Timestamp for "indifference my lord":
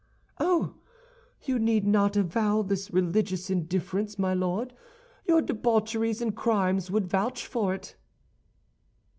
3.51-4.73